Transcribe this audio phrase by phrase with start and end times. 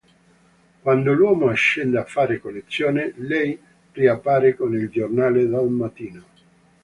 [0.81, 3.61] Quando l'uomo scende a fare colazione, lei
[3.91, 6.23] riappare con il giornale del mattino.